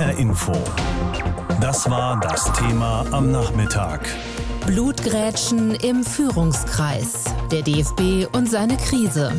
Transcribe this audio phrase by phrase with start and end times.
[0.00, 0.52] HR Info.
[1.60, 4.00] Das war das Thema am Nachmittag.
[4.66, 7.24] Blutgrätschen im Führungskreis.
[7.50, 9.30] Der DFB und seine Krise.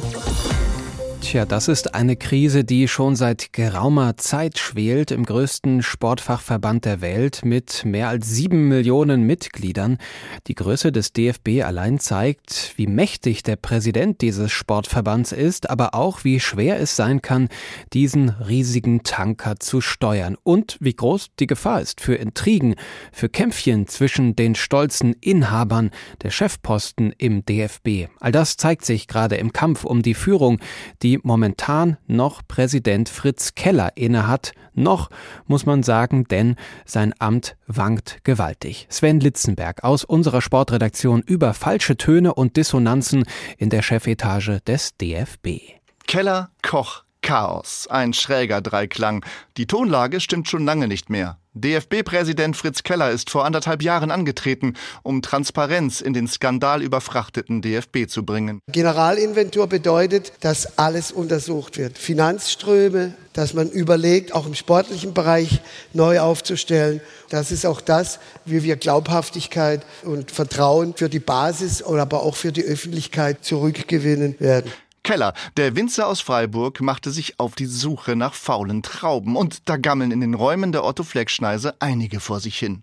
[1.22, 7.00] Tja, das ist eine Krise, die schon seit geraumer Zeit schwelt im größten Sportfachverband der
[7.00, 10.00] Welt mit mehr als sieben Millionen Mitgliedern.
[10.48, 16.24] Die Größe des DFB allein zeigt, wie mächtig der Präsident dieses Sportverbands ist, aber auch
[16.24, 17.50] wie schwer es sein kann,
[17.94, 22.76] diesen riesigen Tanker zu steuern und wie groß die Gefahr ist für Intrigen,
[23.14, 25.92] für Kämpfchen zwischen den stolzen Inhabern
[26.24, 28.08] der Chefposten im DFB.
[28.20, 30.60] All das zeigt sich gerade im Kampf um die Führung,
[31.04, 34.54] die die momentan noch Präsident Fritz Keller innehat.
[34.74, 35.10] Noch,
[35.46, 38.88] muss man sagen, denn sein Amt wankt gewaltig.
[38.90, 43.26] Sven Litzenberg aus unserer Sportredaktion über falsche Töne und Dissonanzen
[43.58, 45.74] in der Chefetage des DFB.
[46.08, 47.88] Keller, Koch, Chaos.
[47.90, 49.26] Ein schräger Dreiklang.
[49.58, 51.41] Die Tonlage stimmt schon lange nicht mehr.
[51.54, 58.26] DFB-Präsident Fritz Keller ist vor anderthalb Jahren angetreten, um Transparenz in den skandalüberfrachteten DFB zu
[58.26, 58.62] bringen.
[58.72, 61.98] Generalinventur bedeutet, dass alles untersucht wird.
[61.98, 65.62] Finanzströme, dass man überlegt, auch im sportlichen Bereich
[65.92, 67.02] neu aufzustellen.
[67.30, 72.54] Das ist auch das, wie wir Glaubhaftigkeit und Vertrauen für die Basis, aber auch für
[72.54, 74.72] die Öffentlichkeit zurückgewinnen werden.
[75.12, 79.76] Keller, der Winzer aus Freiburg, machte sich auf die Suche nach faulen Trauben und da
[79.76, 82.82] gammeln in den Räumen der Otto Fleck Schneise einige vor sich hin.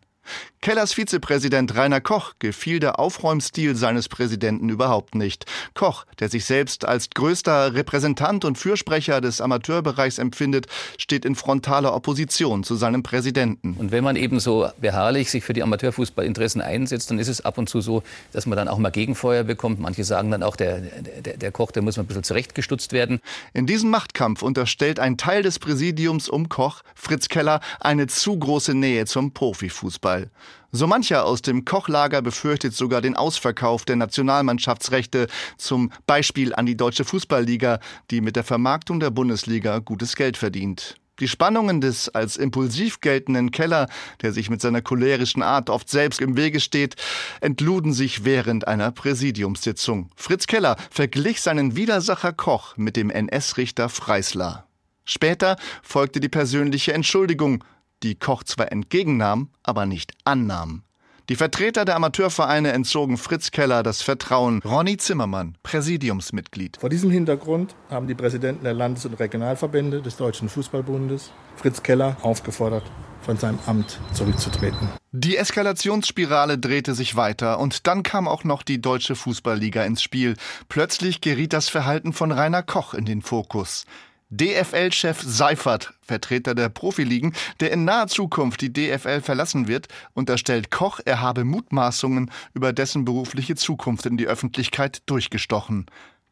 [0.60, 5.46] Kellers Vizepräsident Rainer Koch gefiel der Aufräumstil seines Präsidenten überhaupt nicht.
[5.74, 10.66] Koch, der sich selbst als größter Repräsentant und Fürsprecher des Amateurbereichs empfindet,
[10.98, 13.74] steht in frontaler Opposition zu seinem Präsidenten.
[13.78, 17.56] Und wenn man eben so beharrlich sich für die Amateurfußballinteressen einsetzt, dann ist es ab
[17.56, 19.78] und zu so, dass man dann auch mal Gegenfeuer bekommt.
[19.78, 23.20] Manche sagen dann auch, der, der, der Koch, der muss mal ein bisschen zurechtgestutzt werden.
[23.54, 28.74] In diesem Machtkampf unterstellt ein Teil des Präsidiums um Koch, Fritz Keller, eine zu große
[28.74, 30.28] Nähe zum Profifußball.
[30.70, 36.76] So mancher aus dem Kochlager befürchtet sogar den Ausverkauf der Nationalmannschaftsrechte, zum Beispiel an die
[36.76, 37.80] Deutsche Fußballliga,
[38.10, 40.96] die mit der Vermarktung der Bundesliga gutes Geld verdient.
[41.20, 43.88] Die Spannungen des als impulsiv geltenden Keller,
[44.22, 46.94] der sich mit seiner cholerischen Art oft selbst im Wege steht,
[47.40, 50.10] entluden sich während einer Präsidiumssitzung.
[50.14, 54.66] Fritz Keller verglich seinen Widersacher Koch mit dem NS-Richter Freisler.
[55.04, 57.64] Später folgte die persönliche Entschuldigung,
[58.02, 60.82] die Koch zwar entgegennahm, aber nicht annahm.
[61.28, 64.62] Die Vertreter der Amateurvereine entzogen Fritz Keller das Vertrauen.
[64.64, 66.78] Ronny Zimmermann, Präsidiumsmitglied.
[66.80, 72.16] Vor diesem Hintergrund haben die Präsidenten der Landes- und Regionalverbände des Deutschen Fußballbundes Fritz Keller
[72.22, 72.84] aufgefordert,
[73.20, 74.88] von seinem Amt zurückzutreten.
[75.12, 80.34] Die Eskalationsspirale drehte sich weiter und dann kam auch noch die Deutsche Fußballliga ins Spiel.
[80.70, 83.84] Plötzlich geriet das Verhalten von Rainer Koch in den Fokus.
[84.30, 91.00] DFL-Chef Seifert, Vertreter der Profiligen, der in naher Zukunft die DFL verlassen wird, unterstellt Koch,
[91.04, 95.86] er habe Mutmaßungen über dessen berufliche Zukunft in die Öffentlichkeit durchgestochen.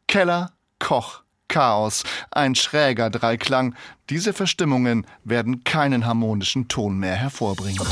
[0.07, 3.75] Keller, Koch, Chaos, ein schräger Dreiklang.
[4.09, 7.85] Diese Verstimmungen werden keinen harmonischen Ton mehr hervorbringen.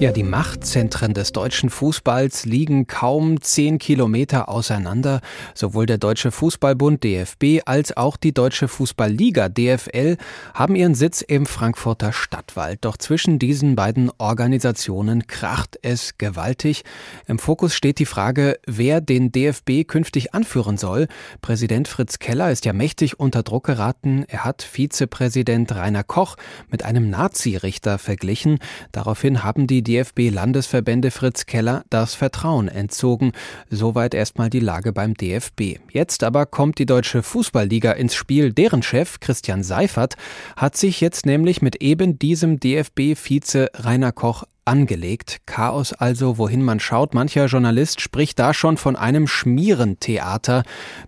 [0.00, 5.20] Ja, die Machtzentren des deutschen Fußballs liegen kaum zehn Kilometer auseinander.
[5.54, 10.16] Sowohl der Deutsche Fußballbund DFB als auch die Deutsche Fußballliga DFL
[10.52, 12.84] haben ihren Sitz im Frankfurter Stadtwald.
[12.84, 16.82] Doch zwischen diesen beiden Organisationen kracht es gewaltig.
[17.28, 21.06] Im Fokus steht die Frage, wer den DFB künftig anführen soll.
[21.40, 24.24] Präsident Fritz Keller ist ja mächtig unter Druck geraten.
[24.26, 26.34] Er hat Vizepräsident Rainer Koch
[26.68, 28.58] mit einem Nazi-Richter verglichen.
[28.90, 33.32] Daraufhin haben die DFB-Landesverbände Fritz Keller das Vertrauen entzogen.
[33.70, 35.78] Soweit erstmal die Lage beim DFB.
[35.92, 38.52] Jetzt aber kommt die Deutsche Fußballliga ins Spiel.
[38.52, 40.14] Deren Chef, Christian Seifert,
[40.56, 45.40] hat sich jetzt nämlich mit eben diesem DFB-Vize Rainer Koch angelegt.
[45.46, 47.14] Chaos also, wohin man schaut.
[47.14, 50.62] Mancher Journalist spricht da schon von einem Schmierentheater.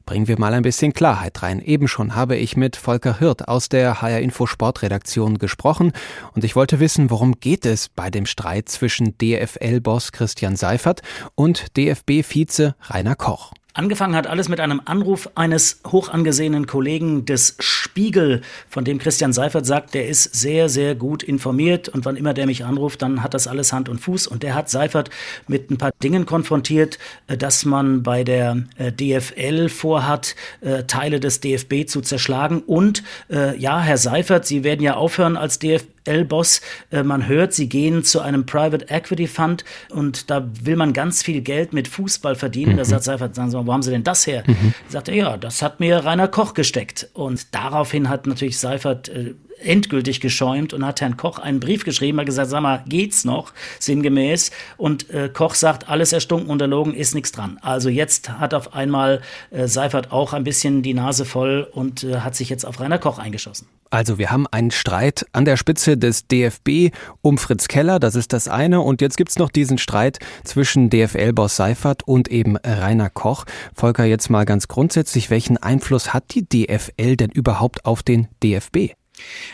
[0.04, 1.60] Bringen wir mal ein bisschen Klarheit rein.
[1.60, 5.92] Eben schon habe ich mit Volker Hirt aus der HR Info Sportredaktion gesprochen
[6.34, 11.02] und ich wollte wissen, worum geht es bei dem Streit zwischen DFL-Boss Christian Seifert
[11.34, 13.52] und DFB-Vize Rainer Koch.
[13.76, 18.40] Angefangen hat alles mit einem Anruf eines hochangesehenen Kollegen des Spiegel,
[18.70, 22.46] von dem Christian Seifert sagt, der ist sehr, sehr gut informiert und wann immer der
[22.46, 24.28] mich anruft, dann hat das alles Hand und Fuß.
[24.28, 25.10] Und der hat Seifert
[25.46, 31.20] mit ein paar Dingen konfrontiert, äh, dass man bei der äh, DFL vorhat, äh, Teile
[31.20, 32.62] des DFB zu zerschlagen.
[32.62, 36.60] Und ja, Herr Seifert, Sie werden ja aufhören als DFB L-Boss.
[36.92, 41.40] Man hört, sie gehen zu einem Private Equity Fund und da will man ganz viel
[41.40, 42.74] Geld mit Fußball verdienen.
[42.74, 42.76] Mhm.
[42.76, 44.44] Da sagt Seifert, sagen Sie mal, wo haben Sie denn das her?
[44.46, 44.74] Mhm.
[44.88, 47.08] Sagt er, ja, das hat mir Rainer Koch gesteckt.
[47.14, 52.18] Und daraufhin hat natürlich Seifert äh, endgültig geschäumt und hat Herrn Koch einen Brief geschrieben,
[52.18, 54.50] hat gesagt, sag mal, geht's noch, sinngemäß.
[54.76, 57.58] Und äh, Koch sagt, alles erstunken, unterlogen, ist nichts dran.
[57.62, 59.20] Also jetzt hat auf einmal
[59.50, 62.98] äh, Seifert auch ein bisschen die Nase voll und äh, hat sich jetzt auf Rainer
[62.98, 63.66] Koch eingeschossen.
[63.90, 68.32] Also wir haben einen Streit an der Spitze des DFB um Fritz Keller, das ist
[68.32, 68.80] das eine.
[68.80, 73.44] Und jetzt gibt's noch diesen Streit zwischen DFL-Boss Seifert und eben Rainer Koch.
[73.74, 78.94] Volker, jetzt mal ganz grundsätzlich, welchen Einfluss hat die DFL denn überhaupt auf den DFB?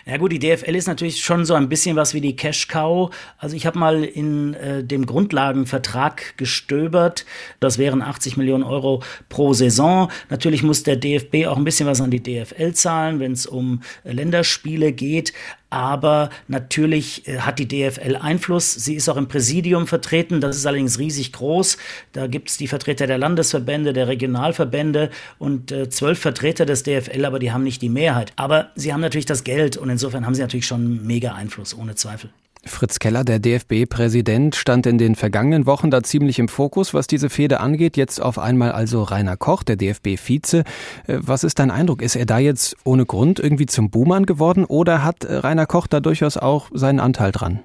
[0.06, 3.14] Ja gut, die DFL ist natürlich schon so ein bisschen was wie die Cash Cow.
[3.38, 7.24] Also ich habe mal in äh, dem Grundlagenvertrag gestöbert.
[7.60, 10.10] Das wären 80 Millionen Euro pro Saison.
[10.30, 13.82] Natürlich muss der DFB auch ein bisschen was an die DFL zahlen, wenn es um
[14.04, 15.32] äh, Länderspiele geht
[15.72, 18.72] aber natürlich äh, hat die DFL Einfluss.
[18.72, 21.78] Sie ist auch im Präsidium vertreten, das ist allerdings riesig groß.
[22.12, 27.24] Da gibt es die Vertreter der Landesverbände, der Regionalverbände und äh, zwölf Vertreter des DFL,
[27.24, 28.32] aber die haben nicht die Mehrheit.
[28.36, 31.94] Aber sie haben natürlich das Geld und insofern haben sie natürlich schon mega Einfluss, ohne
[31.94, 32.30] Zweifel.
[32.64, 37.28] Fritz Keller, der DFB-Präsident, stand in den vergangenen Wochen da ziemlich im Fokus, was diese
[37.28, 37.96] Fehde angeht.
[37.96, 40.64] Jetzt auf einmal also Rainer Koch, der DFB-Vize.
[41.06, 42.02] Äh, was ist dein Eindruck?
[42.02, 46.00] Ist er da jetzt ohne Grund irgendwie zum Buhmann geworden oder hat Rainer Koch da
[46.00, 47.60] durchaus auch seinen Anteil dran?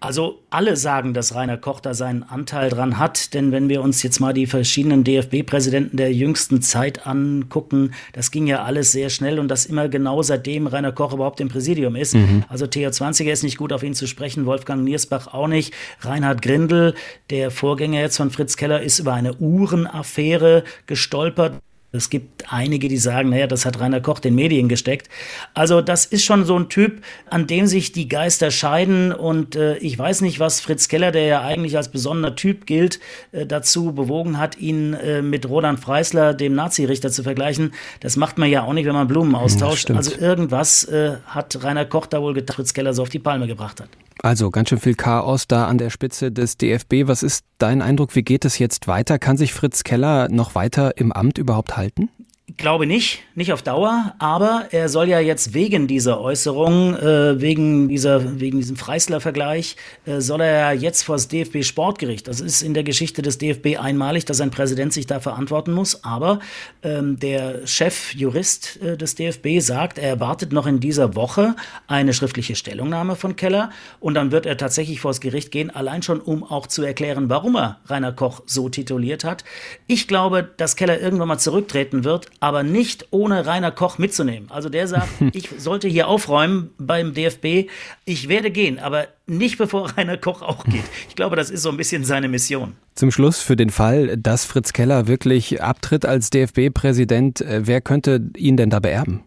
[0.00, 4.02] Also alle sagen, dass Rainer Koch da seinen Anteil dran hat, denn wenn wir uns
[4.04, 9.40] jetzt mal die verschiedenen DFB-Präsidenten der jüngsten Zeit angucken, das ging ja alles sehr schnell
[9.40, 12.14] und das immer genau seitdem Rainer Koch überhaupt im Präsidium ist.
[12.14, 12.44] Mhm.
[12.48, 16.42] Also Theo Zwanziger ist nicht gut auf ihn zu sprechen, Wolfgang Niersbach auch nicht, Reinhard
[16.42, 16.94] Grindel,
[17.30, 21.54] der Vorgänger jetzt von Fritz Keller, ist über eine Uhrenaffäre gestolpert.
[21.90, 25.08] Es gibt einige, die sagen, naja, das hat Rainer Koch den Medien gesteckt.
[25.54, 27.00] Also das ist schon so ein Typ,
[27.30, 29.10] an dem sich die Geister scheiden.
[29.10, 33.00] Und äh, ich weiß nicht, was Fritz Keller, der ja eigentlich als besonderer Typ gilt,
[33.32, 37.72] äh, dazu bewogen hat, ihn äh, mit Roland Freisler, dem Nazi-Richter, zu vergleichen.
[38.00, 39.90] Das macht man ja auch nicht, wenn man Blumen austauscht.
[39.90, 43.46] also irgendwas äh, hat Rainer Koch da wohl gedacht, Fritz Keller so auf die Palme
[43.46, 43.88] gebracht hat.
[44.22, 47.06] Also ganz schön viel Chaos da an der Spitze des DFB.
[47.06, 48.16] Was ist dein Eindruck?
[48.16, 49.18] Wie geht es jetzt weiter?
[49.18, 52.10] Kann sich Fritz Keller noch weiter im Amt überhaupt halten?
[52.58, 57.88] Glaube nicht, nicht auf Dauer, aber er soll ja jetzt wegen dieser Äußerung, äh, wegen,
[57.88, 62.26] dieser, wegen diesem Freisler-Vergleich, äh, soll er jetzt vor das DFB-Sportgericht.
[62.26, 66.04] Das ist in der Geschichte des DFB einmalig, dass ein Präsident sich da verantworten muss.
[66.04, 66.40] Aber
[66.82, 71.54] ähm, der Chefjurist äh, des DFB sagt, er erwartet noch in dieser Woche
[71.86, 73.70] eine schriftliche Stellungnahme von Keller
[74.00, 77.30] und dann wird er tatsächlich vor das Gericht gehen, allein schon um auch zu erklären,
[77.30, 79.44] warum er Rainer Koch so tituliert hat.
[79.86, 84.50] Ich glaube, dass Keller irgendwann mal zurücktreten wird, aber nicht ohne Rainer Koch mitzunehmen.
[84.50, 87.70] Also der sagt, ich sollte hier aufräumen beim DFB.
[88.04, 90.84] Ich werde gehen, aber nicht bevor Rainer Koch auch geht.
[91.08, 92.74] Ich glaube, das ist so ein bisschen seine Mission.
[92.94, 98.30] Zum Schluss für den Fall, dass Fritz Keller wirklich abtritt als DFB-Präsident, äh, wer könnte
[98.36, 99.22] ihn denn da beerben?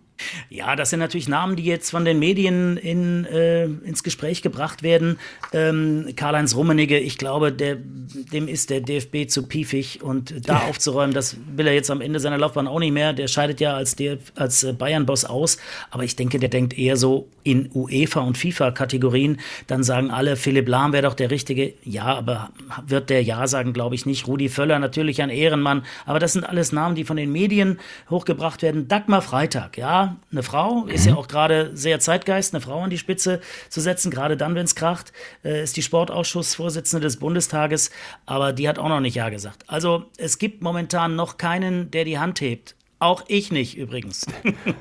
[0.49, 4.83] Ja, das sind natürlich Namen, die jetzt von den Medien in, äh, ins Gespräch gebracht
[4.83, 5.17] werden.
[5.53, 11.13] Ähm, Karl-Heinz Rummenigge, ich glaube, der, dem ist der DFB zu piefig und da aufzuräumen,
[11.13, 13.13] das will er jetzt am Ende seiner Laufbahn auch nicht mehr.
[13.13, 13.95] Der scheidet ja als,
[14.35, 15.57] als äh, Bayern-Boss aus,
[15.89, 19.39] aber ich denke, der denkt eher so in UEFA- und FIFA-Kategorien.
[19.67, 21.73] Dann sagen alle, Philipp Lahm wäre doch der Richtige.
[21.83, 22.51] Ja, aber
[22.87, 24.27] wird der Ja sagen, glaube ich nicht.
[24.27, 27.79] Rudi Völler, natürlich ein Ehrenmann, aber das sind alles Namen, die von den Medien
[28.09, 28.87] hochgebracht werden.
[28.87, 31.17] Dagmar Freitag, ja, eine Frau, ist ja mhm.
[31.17, 34.75] auch gerade sehr Zeitgeist, eine Frau an die Spitze zu setzen, gerade dann, wenn es
[34.75, 37.91] kracht, äh, ist die Sportausschussvorsitzende des Bundestages,
[38.25, 39.63] aber die hat auch noch nicht Ja gesagt.
[39.67, 42.75] Also es gibt momentan noch keinen, der die Hand hebt.
[42.99, 44.25] Auch ich nicht übrigens.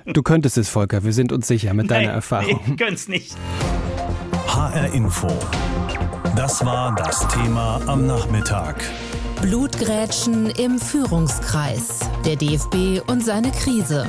[0.07, 2.61] Du könntest es, Volker, wir sind uns sicher mit deiner Erfahrung.
[2.67, 3.37] Nee, ich könnte es nicht.
[4.49, 5.29] HR Info.
[6.35, 8.83] Das war das Thema am Nachmittag.
[9.41, 12.01] Blutgrätschen im Führungskreis.
[12.27, 14.07] Der DFB und seine Krise.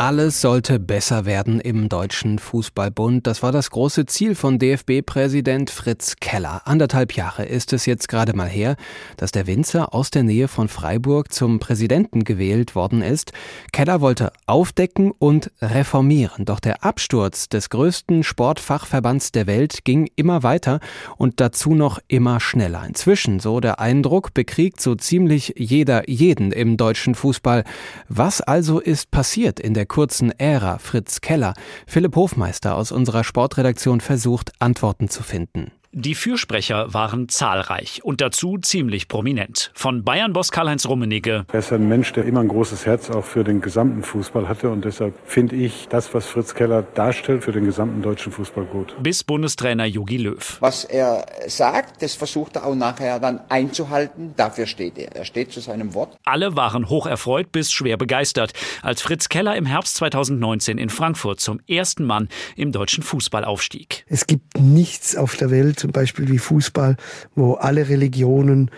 [0.00, 3.26] Alles sollte besser werden im Deutschen Fußballbund.
[3.26, 6.62] Das war das große Ziel von DFB-Präsident Fritz Keller.
[6.64, 8.76] Anderthalb Jahre ist es jetzt gerade mal her,
[9.18, 13.32] dass der Winzer aus der Nähe von Freiburg zum Präsidenten gewählt worden ist.
[13.72, 16.46] Keller wollte aufdecken und reformieren.
[16.46, 20.80] Doch der Absturz des größten Sportfachverbands der Welt ging immer weiter
[21.18, 22.86] und dazu noch immer schneller.
[22.86, 27.64] Inzwischen, so der Eindruck, bekriegt so ziemlich jeder jeden im deutschen Fußball.
[28.08, 31.52] Was also ist passiert in der kurzen Ära Fritz Keller,
[31.86, 35.72] Philipp Hofmeister aus unserer Sportredaktion versucht, Antworten zu finden.
[35.92, 39.72] Die Fürsprecher waren zahlreich und dazu ziemlich prominent.
[39.74, 41.46] Von Bayern-Boss Karl-Heinz Rummenigge.
[41.52, 44.70] Er ist ein Mensch, der immer ein großes Herz auch für den gesamten Fußball hatte
[44.70, 48.94] und deshalb finde ich das, was Fritz Keller darstellt, für den gesamten deutschen Fußball gut.
[49.02, 50.58] Bis Bundestrainer Jogi Löw.
[50.60, 54.34] Was er sagt, das versucht er auch nachher dann einzuhalten.
[54.36, 55.16] Dafür steht er.
[55.16, 56.16] Er steht zu seinem Wort.
[56.24, 61.40] Alle waren hoch erfreut bis schwer begeistert, als Fritz Keller im Herbst 2019 in Frankfurt
[61.40, 64.04] zum ersten Mann im deutschen Fußball aufstieg.
[64.08, 66.96] Es gibt nichts auf der Welt, zum Beispiel wie Fußball,
[67.34, 68.70] wo alle Religionen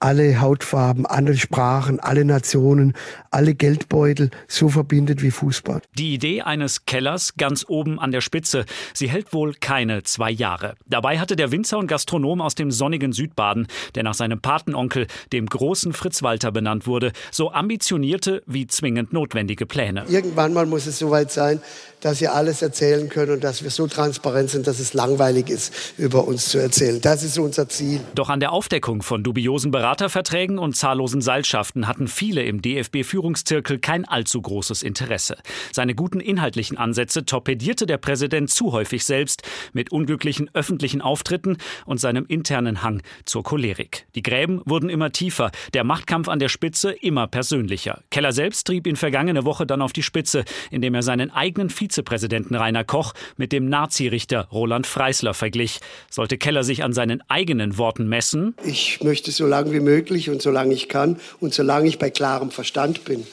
[0.00, 2.94] alle Hautfarben, alle Sprachen, alle Nationen,
[3.30, 5.82] alle Geldbeutel so verbindet wie Fußball.
[5.96, 8.64] Die Idee eines Kellers ganz oben an der Spitze,
[8.94, 10.74] sie hält wohl keine zwei Jahre.
[10.86, 15.46] Dabei hatte der Winzer und Gastronom aus dem sonnigen Südbaden, der nach seinem Patenonkel, dem
[15.46, 20.04] großen Fritz Walter benannt wurde, so ambitionierte wie zwingend notwendige Pläne.
[20.08, 21.60] Irgendwann mal muss es soweit sein,
[22.00, 25.72] dass wir alles erzählen können und dass wir so transparent sind, dass es langweilig ist,
[25.98, 27.00] über uns zu erzählen.
[27.00, 28.00] Das ist unser Ziel.
[28.14, 34.04] Doch an der Aufdeckung von dubiosen Beraterverträgen und zahllosen Seilschaften hatten viele im DFB-Führungszirkel kein
[34.04, 35.38] allzu großes Interesse.
[35.72, 42.00] Seine guten inhaltlichen Ansätze torpedierte der Präsident zu häufig selbst mit unglücklichen öffentlichen Auftritten und
[42.00, 44.04] seinem internen Hang zur Cholerik.
[44.14, 48.02] Die Gräben wurden immer tiefer, der Machtkampf an der Spitze immer persönlicher.
[48.10, 52.56] Keller selbst trieb ihn vergangene Woche dann auf die Spitze, indem er seinen eigenen Vizepräsidenten
[52.56, 55.80] Rainer Koch mit dem Nazi-Richter Roland Freisler verglich.
[56.10, 58.54] Sollte Keller sich an seinen eigenen Worten messen?
[58.62, 62.50] Ich möchte so lange wie möglich und solange ich kann und solange ich bei klarem
[62.50, 63.26] Verstand bin,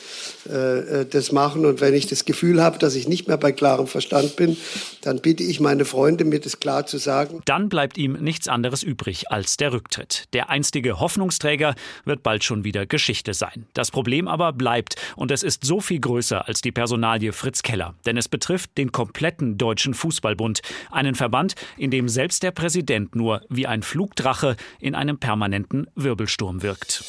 [0.50, 1.66] äh, äh, das machen.
[1.66, 4.58] Und wenn ich das Gefühl habe, dass ich nicht mehr bei klarem Verstand bin,
[5.02, 7.42] dann bitte ich meine Freunde, mir das klar zu sagen.
[7.46, 10.26] Dann bleibt ihm nichts anderes übrig als der Rücktritt.
[10.34, 11.76] Der einstige Hoffnungsträger
[12.06, 13.66] wird bald schon wieder Geschichte sein.
[13.74, 17.96] Das Problem aber bleibt und es ist so viel größer als die Personalie Fritz Keller.
[18.06, 20.62] Denn es betrifft den kompletten Deutschen Fußballbund.
[20.92, 25.88] Einen Verband, in dem selbst der Präsident nur wie ein Flugdrache in einem permanenten
[26.38, 27.04] Wirbelsturm wirkt.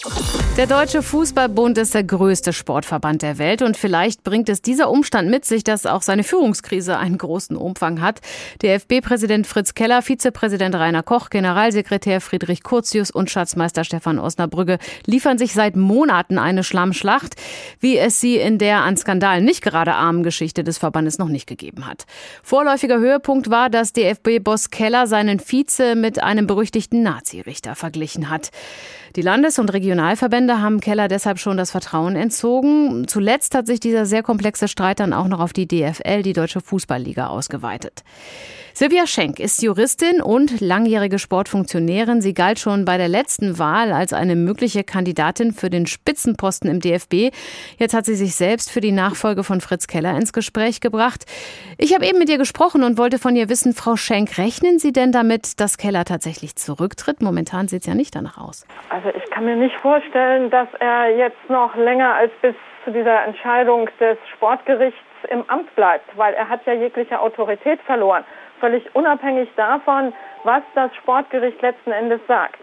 [0.56, 5.28] Der Deutsche Fußballbund ist der größte Sportverband der Welt und vielleicht bringt es dieser Umstand
[5.28, 8.22] mit sich, dass auch seine Führungskrise einen großen Umfang hat.
[8.62, 15.52] DFB-Präsident Fritz Keller, Vizepräsident Rainer Koch, Generalsekretär Friedrich Curtius und Schatzmeister Stefan Osnabrügge liefern sich
[15.52, 17.34] seit Monaten eine Schlammschlacht,
[17.80, 21.46] wie es sie in der an Skandalen nicht gerade armen Geschichte des Verbandes noch nicht
[21.46, 22.06] gegeben hat.
[22.42, 28.52] Vorläufiger Höhepunkt war, dass DFB-Boss Keller seinen Vize mit einem berüchtigten Nazi-Richter verglichen hat.
[29.16, 33.06] Die Landes- und Regionalverbände haben Keller deshalb schon das Vertrauen entzogen.
[33.08, 36.60] Zuletzt hat sich dieser sehr komplexe Streit dann auch noch auf die DFL, die Deutsche
[36.60, 38.02] Fußballliga, ausgeweitet.
[38.78, 42.20] Silvia Schenk ist Juristin und langjährige Sportfunktionärin.
[42.20, 46.80] Sie galt schon bei der letzten Wahl als eine mögliche Kandidatin für den Spitzenposten im
[46.80, 47.34] DFB.
[47.78, 51.24] Jetzt hat sie sich selbst für die Nachfolge von Fritz Keller ins Gespräch gebracht.
[51.78, 54.92] Ich habe eben mit ihr gesprochen und wollte von ihr wissen, Frau Schenk, rechnen Sie
[54.92, 57.22] denn damit, dass Keller tatsächlich zurücktritt?
[57.22, 58.66] Momentan sieht es ja nicht danach aus.
[58.90, 63.24] Also ich kann mir nicht vorstellen, dass er jetzt noch länger als bis zu dieser
[63.24, 64.98] Entscheidung des Sportgerichts
[65.30, 68.24] im Amt bleibt, weil er hat ja jegliche Autorität verloren
[68.60, 70.12] völlig unabhängig davon,
[70.44, 72.58] was das Sportgericht letzten Endes sagt.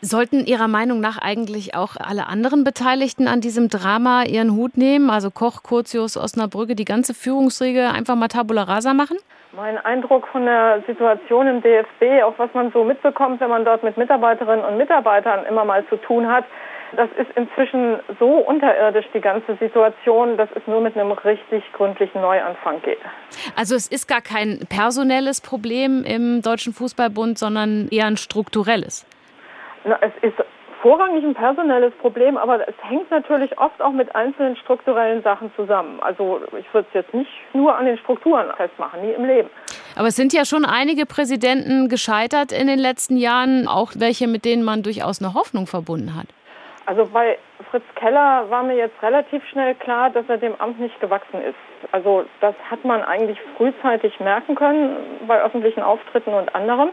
[0.00, 5.10] Sollten Ihrer Meinung nach eigentlich auch alle anderen Beteiligten an diesem Drama ihren Hut nehmen?
[5.10, 9.16] Also Koch, Kurzius, Osnabrücke, die ganze Führungsriege einfach mal Tabula Rasa machen?
[9.52, 13.82] Mein Eindruck von der Situation im DFB, auch was man so mitbekommt, wenn man dort
[13.82, 16.44] mit Mitarbeiterinnen und Mitarbeitern immer mal zu tun hat,
[16.96, 22.20] das ist inzwischen so unterirdisch, die ganze Situation, dass es nur mit einem richtig gründlichen
[22.20, 22.98] Neuanfang geht.
[23.56, 29.06] Also es ist gar kein personelles Problem im Deutschen Fußballbund, sondern eher ein strukturelles.
[29.84, 30.36] Na, es ist
[30.82, 36.00] vorrangig ein personelles Problem, aber es hängt natürlich oft auch mit einzelnen strukturellen Sachen zusammen.
[36.00, 39.50] Also ich würde es jetzt nicht nur an den Strukturen festmachen, nie im Leben.
[39.96, 44.44] Aber es sind ja schon einige Präsidenten gescheitert in den letzten Jahren, auch welche, mit
[44.44, 46.26] denen man durchaus eine Hoffnung verbunden hat.
[46.90, 47.38] Also bei
[47.70, 51.54] Fritz Keller war mir jetzt relativ schnell klar, dass er dem Amt nicht gewachsen ist.
[51.92, 54.96] Also das hat man eigentlich frühzeitig merken können
[55.28, 56.88] bei öffentlichen Auftritten und anderem.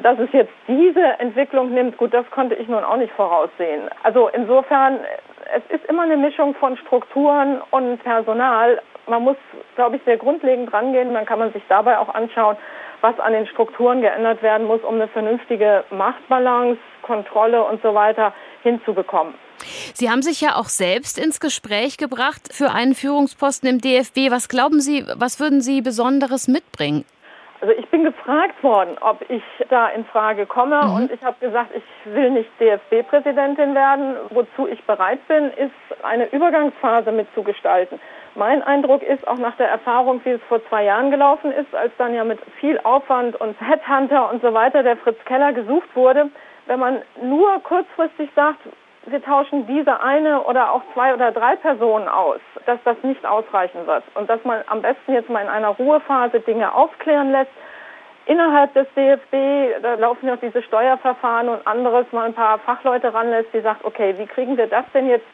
[0.00, 3.90] Dass es jetzt diese Entwicklung nimmt, gut, das konnte ich nun auch nicht voraussehen.
[4.02, 5.00] Also insofern,
[5.54, 8.80] es ist immer eine Mischung von Strukturen und Personal.
[9.06, 9.36] Man muss,
[9.76, 11.12] glaube ich, sehr grundlegend rangehen.
[11.12, 12.56] Dann kann man sich dabei auch anschauen,
[13.04, 18.32] was an den Strukturen geändert werden muss, um eine vernünftige Machtbalance, Kontrolle und so weiter
[18.62, 19.34] hinzubekommen.
[19.92, 24.30] Sie haben sich ja auch selbst ins Gespräch gebracht für einen Führungsposten im DFB.
[24.30, 27.04] Was glauben Sie, was würden Sie Besonderes mitbringen?
[27.60, 30.94] Also ich bin gefragt worden, ob ich da in Frage komme mhm.
[30.94, 34.16] und ich habe gesagt, ich will nicht DFB-Präsidentin werden.
[34.30, 38.00] Wozu ich bereit bin, ist eine Übergangsphase mitzugestalten.
[38.36, 41.92] Mein Eindruck ist auch nach der Erfahrung, wie es vor zwei Jahren gelaufen ist, als
[41.98, 46.30] dann ja mit viel Aufwand und Headhunter und so weiter der Fritz Keller gesucht wurde,
[46.66, 48.58] wenn man nur kurzfristig sagt,
[49.06, 53.86] wir tauschen diese eine oder auch zwei oder drei Personen aus, dass das nicht ausreichen
[53.86, 57.52] wird und dass man am besten jetzt mal in einer Ruhephase Dinge aufklären lässt.
[58.26, 63.12] Innerhalb des DFB, da laufen ja auch diese Steuerverfahren und anderes, mal ein paar Fachleute
[63.12, 65.26] ranlässt, die sagt, okay, wie kriegen wir das denn jetzt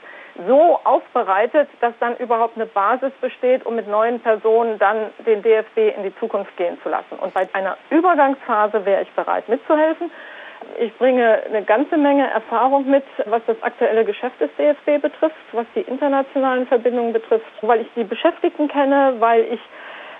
[0.46, 5.96] so aufbereitet, dass dann überhaupt eine Basis besteht, um mit neuen Personen dann den DFB
[5.96, 7.18] in die Zukunft gehen zu lassen.
[7.20, 10.10] Und bei einer Übergangsphase wäre ich bereit mitzuhelfen.
[10.78, 15.66] Ich bringe eine ganze Menge Erfahrung mit, was das aktuelle Geschäft des DFB betrifft, was
[15.74, 19.60] die internationalen Verbindungen betrifft, weil ich die Beschäftigten kenne, weil ich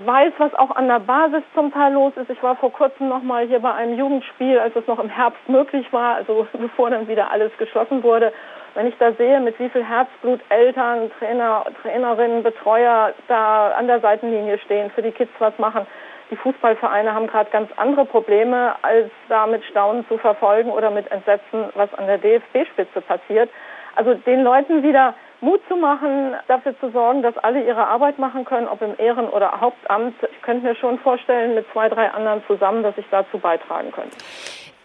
[0.04, 2.30] weiß, was auch an der Basis zum Teil los ist.
[2.30, 5.48] Ich war vor kurzem noch mal hier bei einem Jugendspiel, als es noch im Herbst
[5.48, 8.32] möglich war, also bevor dann wieder alles geschlossen wurde.
[8.74, 14.00] Wenn ich da sehe, mit wie viel Herzblut Eltern, Trainer, Trainerinnen, Betreuer da an der
[14.00, 15.86] Seitenlinie stehen, für die Kids was machen,
[16.30, 21.10] die Fußballvereine haben gerade ganz andere Probleme, als da mit Staunen zu verfolgen oder mit
[21.10, 23.50] Entsetzen, was an der DFB-Spitze passiert.
[23.96, 28.44] Also den Leuten wieder Mut zu machen, dafür zu sorgen, dass alle ihre Arbeit machen
[28.44, 30.14] können, ob im Ehren- oder Hauptamt.
[30.32, 34.16] Ich könnte mir schon vorstellen, mit zwei, drei anderen zusammen, dass ich dazu beitragen könnte.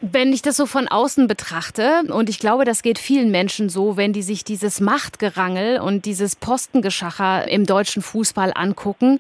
[0.01, 3.95] Wenn ich das so von außen betrachte, und ich glaube, das geht vielen Menschen so,
[3.97, 9.19] wenn die sich dieses Machtgerangel und dieses Postengeschacher im deutschen Fußball angucken,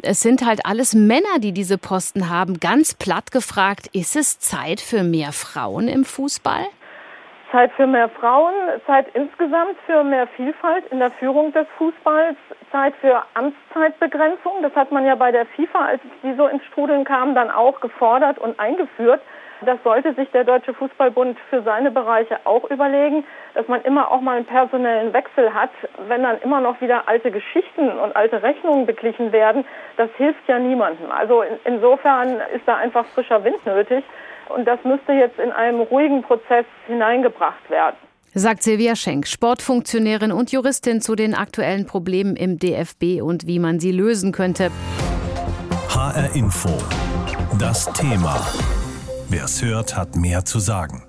[0.00, 2.60] es sind halt alles Männer, die diese Posten haben.
[2.60, 6.66] Ganz platt gefragt, ist es Zeit für mehr Frauen im Fußball?
[7.52, 8.54] Zeit für mehr Frauen,
[8.86, 12.36] Zeit insgesamt für mehr Vielfalt in der Führung des Fußballs,
[12.72, 14.62] Zeit für Amtszeitbegrenzung.
[14.62, 17.80] Das hat man ja bei der FIFA, als die so ins Strudeln kamen, dann auch
[17.80, 19.20] gefordert und eingeführt.
[19.64, 24.20] Das sollte sich der Deutsche Fußballbund für seine Bereiche auch überlegen, dass man immer auch
[24.20, 25.70] mal einen personellen Wechsel hat.
[26.08, 29.64] Wenn dann immer noch wieder alte Geschichten und alte Rechnungen beglichen werden,
[29.98, 31.12] das hilft ja niemandem.
[31.12, 34.02] Also in, insofern ist da einfach frischer Wind nötig.
[34.54, 37.96] Und das müsste jetzt in einem ruhigen Prozess hineingebracht werden.
[38.34, 43.78] Sagt Silvia Schenk, Sportfunktionärin und Juristin zu den aktuellen Problemen im DFB und wie man
[43.78, 44.70] sie lösen könnte.
[45.90, 46.70] HR Info.
[47.58, 48.40] Das Thema.
[49.28, 51.02] Wer es hört, hat mehr zu sagen.